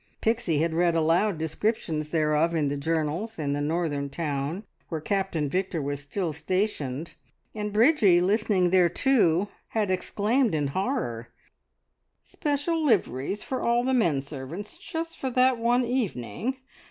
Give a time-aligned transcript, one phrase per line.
[0.19, 5.47] Pixie had read aloud descriptions thereof in the journals in the northern town where Captain
[5.47, 7.13] Victor was still stationed,
[7.53, 11.27] and Bridgie listening thereto had exclaimed in horror:
[12.23, 16.55] "Special liveries for all the men servants just for that one evening!